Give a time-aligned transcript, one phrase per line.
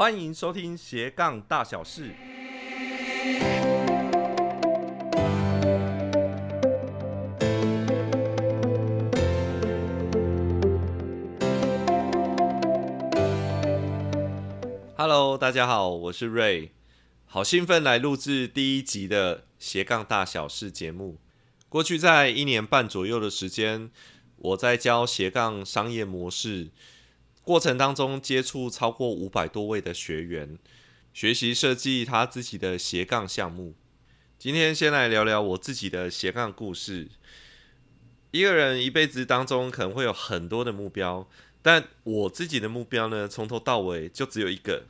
[0.00, 2.14] 欢迎收听斜杠大小事。
[14.96, 16.72] Hello，大家好，我是瑞，
[17.26, 21.18] 好兴奋来录制第一集的斜杠大小事节目。
[21.68, 23.90] 过去在一年半左右的时间，
[24.36, 26.70] 我在教斜杠商业模式
[27.50, 30.56] 过程当中，接触超过五百多位的学员，
[31.12, 33.74] 学习设计他自己的斜杠项目。
[34.38, 37.08] 今天先来聊聊我自己的斜杠故事。
[38.30, 41.28] 一个人一辈子当中可能会有很多的目标。
[41.60, 44.84] 但我自己的目标呢，从头到尾就只有一个，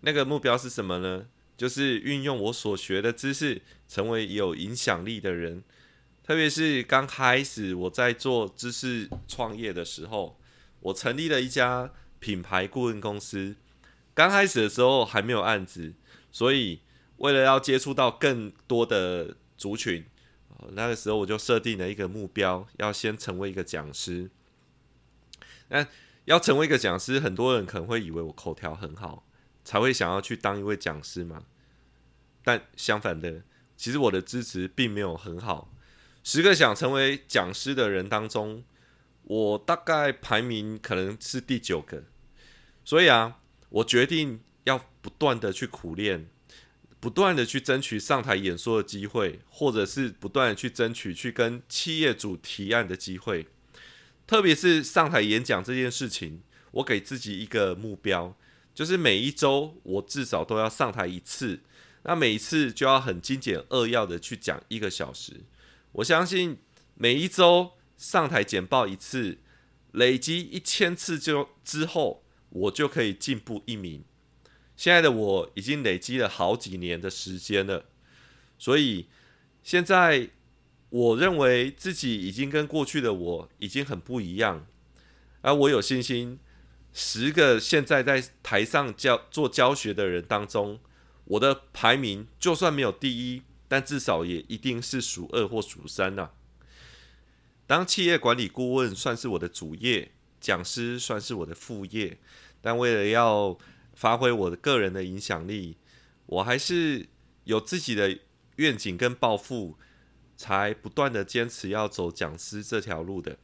[0.00, 1.28] 那个目标是什么呢？
[1.56, 5.62] 就是运用我所学的知识，成为有影响力的人。
[6.24, 10.36] 特别是刚开始我在做知识创业的时候，
[10.82, 13.56] 我成立了一家品牌顾问公司。
[14.14, 15.94] 刚开始的时候还没有案子，
[16.30, 16.80] 所以
[17.16, 20.04] 为了要接触到更多的族群，
[20.72, 24.30] 那个时候我就设定了一个目标，要先成为一个讲师。
[25.68, 25.86] 那
[26.26, 29.24] 要成为一个讲师，很多人可能会以为我口条很好，
[29.64, 31.44] 才会想要去当一位讲师嘛。
[32.44, 33.42] 但相反的，
[33.76, 35.72] 其实我的资质并没有很好。
[36.22, 38.62] 十个想成为讲师的人当中，
[39.24, 42.04] 我大概排名可能是第九个。
[42.84, 46.28] 所以啊，我决定要不断的去苦练，
[46.98, 53.46] 不断的去争取上台演说的机会，或者是不断的去争取去跟企业主提案的机会。
[54.26, 58.36] 特别是上台演讲这件事情，我给自己一个目标，
[58.74, 61.60] 就是每一周我至少都要上台一次。
[62.04, 65.42] 那每一次就要很精简扼要的去讲一个小时。
[65.92, 66.58] 我相信
[66.94, 69.38] 每一周上台简报一次，
[69.92, 74.04] 累积一千次就之后，我就可以进步一名。
[74.76, 77.84] 现在的我已经累积了好几年的时间了，
[78.58, 79.06] 所以
[79.62, 80.30] 现在。
[80.92, 84.66] 我认为自己已经跟过去的我已经很不一样，
[85.40, 86.38] 而我有信心，
[86.92, 90.78] 十个现在在台上教做教学的人当中，
[91.24, 96.28] 我的排名就算没有第一，但至少也一定是数二或数三呐。
[97.72, 102.18] 当企业管理顾问算是我的主业，讲师算是我的副业，
[102.60, 103.56] 但为了要
[103.94, 105.78] 发挥我的个人的影响力，
[106.26, 107.08] 我还是
[107.44, 108.18] 有自己的
[108.56, 109.78] 愿景跟抱负。
[110.34, 113.36] 才不断的坚持要走讲师这条路的。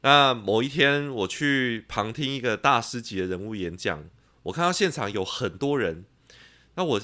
[0.00, 4.08] 那某一天，我去旁听一个大师级的人物演讲，
[4.44, 6.04] 我看到现场有很多人，
[6.74, 7.00] 那我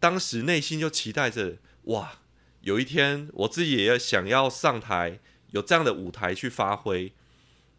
[0.00, 2.20] 当时内心就期待着，哇，
[2.62, 5.20] 有一天我自己也要想要上台，
[5.54, 7.10] 有这样的舞台去发挥。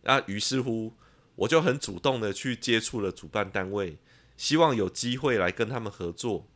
[0.01, 0.93] 那于是乎，
[1.35, 3.97] 我就很主动的去接触了主办单位，
[4.35, 6.47] 希望有机会来跟他们合作。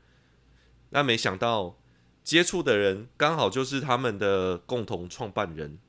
[0.90, 1.78] 那没想到。
[2.22, 5.80] 接触的人刚好就是他们的共同创办人。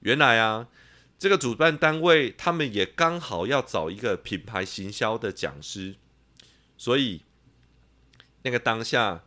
[0.00, 0.66] 原来啊，
[1.16, 5.94] 这个主办单位他们也刚好要找一个品牌行销的讲师，
[6.76, 7.22] 所以
[8.42, 9.22] 那个当下，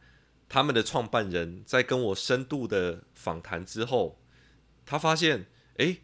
[0.50, 4.19] 他们的创办人在跟我深度的访谈之后，
[4.90, 5.46] 他发现，
[5.78, 5.98] 哎，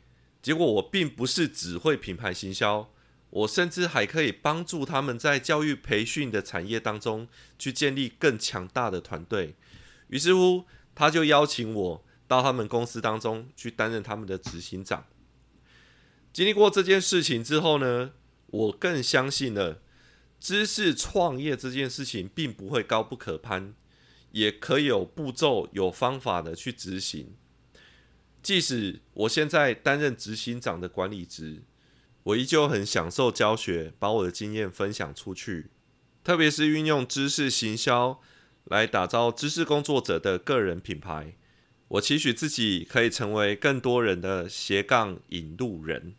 [0.43, 2.91] 结果我并不是只会品牌行销，
[3.31, 9.55] 我甚至还可以帮助他们在教育培训的产业当中去建立更强大的团队。
[10.09, 15.07] 于是乎，他就邀请我到他们公司当中去担任他们的执行长。
[16.31, 18.11] 经历过这件事情之后呢，
[18.45, 19.81] 我更相信了
[20.39, 23.73] 知识创业这件事情并不会高不可攀，
[24.33, 27.35] 也可以有步骤、有方法的去执行。
[28.45, 31.63] 即使我现在担任执行长的管理职，
[32.21, 35.71] 我依旧很享受教学，把我的经验分享出去，
[36.23, 38.21] 特别是运用知识行销。
[38.65, 41.35] 来打造知识工作者的个人品牌，
[41.87, 46.13] 我期许自己可以成为更多人的斜杠引路人。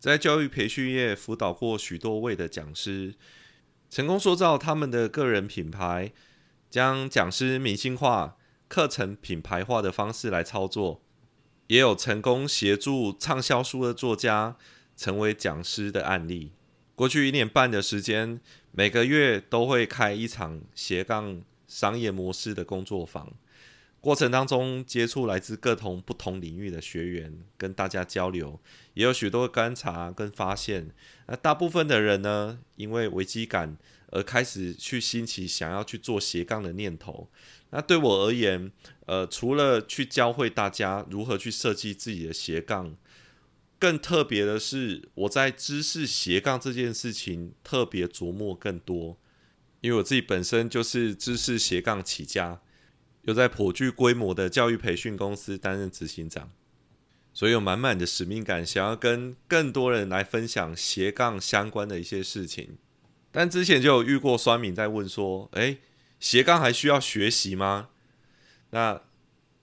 [0.00, 3.14] 在教育培训业辅导过许多位的讲师，
[3.88, 6.12] 成功塑造他们的个人品牌，
[6.68, 8.36] 将讲师明星化、
[8.66, 11.02] 课程品牌化的方式来操作，
[11.68, 14.56] 也有成功协助畅销书的作家
[14.96, 16.52] 成为讲师的案例。
[16.94, 18.40] 过去一年半的时间。
[18.78, 23.28] 每个月都会开一场斜杠商业模式的工作坊，
[24.00, 28.60] 过程当中接触来自各同不同领域的学员，跟大家交流，
[28.94, 30.90] 也有许多观察跟发现。
[31.26, 33.76] 那大部分的人呢，因为危机感
[34.10, 37.28] 而开始去兴起想要去做斜杠的念头。
[37.70, 38.70] 那对我而言，
[39.06, 42.96] 呃，除了去教会大家如何去设计自己的斜杠，
[43.78, 49.18] 更特别的是，我在知识斜杠这件事情特别琢磨更多，
[49.80, 52.62] 因为我自己本身就是知识斜杠起家，
[53.28, 56.50] 又在颇具规模的教育培训公司担任执行长，
[57.34, 62.78] 所以有满满的使命感，想要跟更多人来分享斜杠相关的一些事情。
[63.30, 65.76] 但之前就有遇过酸民在问说：“诶，
[66.18, 67.90] 斜杠还需要学习吗？”
[68.72, 69.02] 那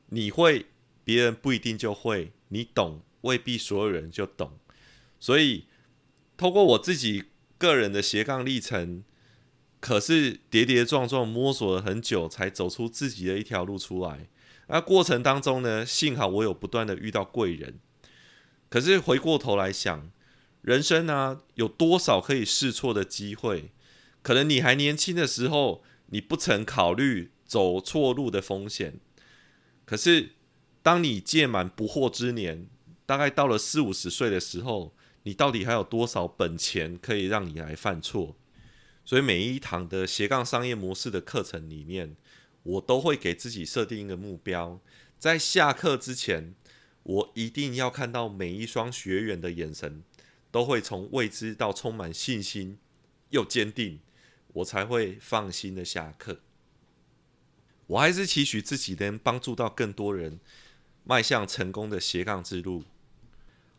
[0.09, 0.68] 你会？
[1.03, 4.59] 别人不一定就会，你懂未必所有人就懂，
[5.19, 5.65] 所以
[6.38, 7.25] 透过我自己
[7.57, 9.03] 个人的斜杠历程，
[9.85, 14.27] 可是跌跌撞撞摸索了很久，才走出自己的一条路出来。
[14.65, 17.77] 那过程当中呢，幸好我有不断的遇到贵人。
[18.67, 20.09] 可是回过头来想，
[20.63, 23.69] 人生呢有多少可以试错的机会？
[24.23, 28.99] 可能你还年轻的时候，你不曾考虑走错路的风险，
[29.85, 30.31] 可是。
[30.81, 32.67] 当你届满不惑之年，
[33.07, 34.93] 大概到了四五十岁的时候，
[35.23, 38.35] 你到底还有多少本钱可以让你来犯错？
[39.06, 42.18] 所以每一堂的斜杠商业模式的课程里面，
[42.63, 44.81] 我都会给自己设定一个目标，
[45.18, 46.56] 在下课之前，
[47.04, 50.04] 我一定要看到每一双学员的眼神，
[50.52, 52.80] 都会从未知到充满信心
[53.30, 54.00] 又坚定，
[54.54, 56.40] 我才会放心的下课。
[57.88, 60.40] 我还是期许自己能帮助到更多人。
[61.07, 62.84] 迈向成功的斜杠之路，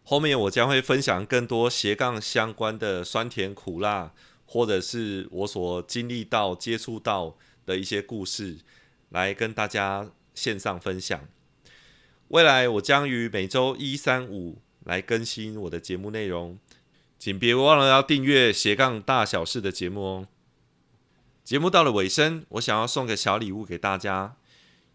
[0.05, 4.15] 后面我将会分享更多斜杠相关的酸甜苦辣，
[4.47, 8.59] 或者是我所经历到、接触到的一些故事，
[9.11, 11.29] 来跟大家线上分享。
[12.29, 16.59] 未来我将于每周一、三、五来更新我的节目内容，
[17.19, 20.29] 请别忘了要订阅斜杠大小事的节目哦。
[21.45, 24.37] 节目到了尾声，我想要送个小礼物给大家，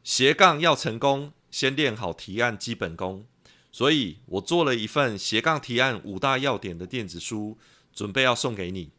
[0.04, 1.33] 斜杠要成功。
[1.51, 3.25] 先练好提案基本功，
[3.74, 7.57] 所以我做了一份斜杠提案五大要点的电子书，
[7.94, 8.92] 准备要送给你。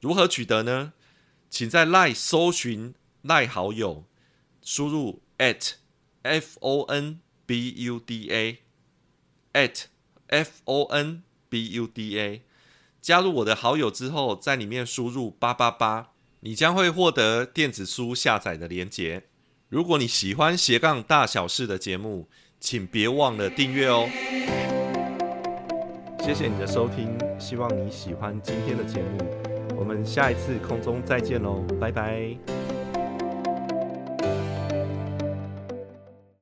[0.00, 0.92] 如何取得呢？
[1.50, 4.04] 请在赖搜寻赖好友，
[4.62, 5.72] 输入 at
[6.22, 8.58] f o n b u d a
[9.54, 9.84] at
[10.26, 12.42] f o n b u d a，
[13.00, 16.10] 加入我的好友之后，在里面输入八八八，
[16.40, 19.24] 你将会获得电子书下载的连结。
[19.70, 22.28] 如果你喜欢斜杠大小事的节目，
[22.60, 24.08] 请别忘了订阅哦。
[26.20, 29.57] 谢谢你的收听，希望你喜欢今天的节目。
[29.78, 32.57] 我们下一次空中再见喽，拜拜。